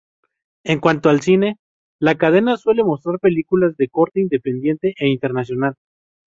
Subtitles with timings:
[0.63, 1.59] En cuanto al cine,
[1.99, 5.75] la cadena suele mostrar películas de corte independiente e internacional.